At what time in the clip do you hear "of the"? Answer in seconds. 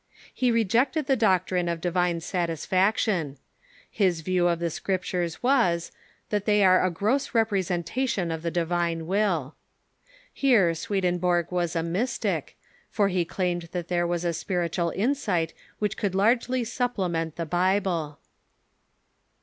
4.47-4.71, 8.31-8.49